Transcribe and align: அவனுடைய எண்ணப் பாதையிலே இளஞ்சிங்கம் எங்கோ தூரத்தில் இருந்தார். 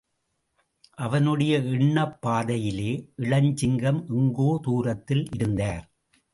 அவனுடைய 0.97 1.57
எண்ணப் 1.57 2.17
பாதையிலே 2.21 2.89
இளஞ்சிங்கம் 3.17 4.01
எங்கோ 4.17 4.59
தூரத்தில் 4.61 5.25
இருந்தார். 5.31 5.85